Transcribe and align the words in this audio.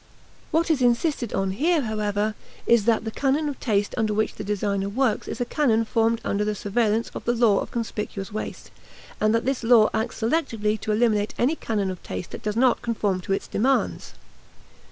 What 0.49 0.71
is 0.71 0.81
insisted 0.81 1.31
on 1.31 1.51
here, 1.51 1.81
however, 1.83 2.33
is 2.65 2.85
that 2.85 3.05
the 3.05 3.11
canon 3.11 3.47
of 3.47 3.59
taste 3.59 3.93
under 3.95 4.15
which 4.15 4.33
the 4.33 4.43
designer 4.43 4.89
works 4.89 5.27
is 5.27 5.39
a 5.39 5.45
canon 5.45 5.85
formed 5.85 6.21
under 6.25 6.43
the 6.43 6.55
surveillance 6.55 7.09
of 7.13 7.23
the 7.25 7.33
law 7.35 7.59
of 7.59 7.69
conspicuous 7.69 8.31
waste, 8.33 8.71
and 9.19 9.31
that 9.35 9.45
this 9.45 9.63
law 9.63 9.91
acts 9.93 10.19
selectively 10.21 10.79
to 10.81 10.91
eliminate 10.91 11.35
any 11.37 11.55
canon 11.55 11.91
of 11.91 12.01
taste 12.01 12.31
that 12.31 12.41
does 12.41 12.55
not 12.55 12.81
conform 12.81 13.21
to 13.21 13.33
its 13.33 13.47
demands. 13.47 14.13